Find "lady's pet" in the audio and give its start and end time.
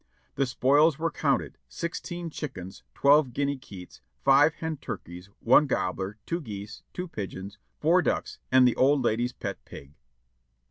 9.03-9.63